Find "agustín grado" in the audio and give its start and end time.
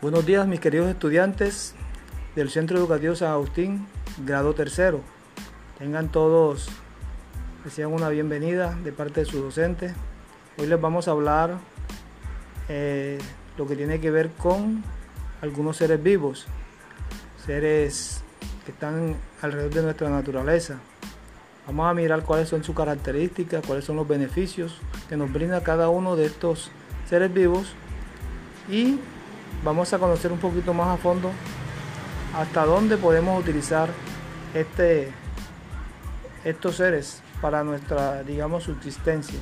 3.32-4.54